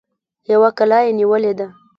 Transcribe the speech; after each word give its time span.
يوه 0.51 0.69
کلا 0.77 0.99
يې 1.05 1.11
نيولې 1.19 1.53
ده. 1.59 1.67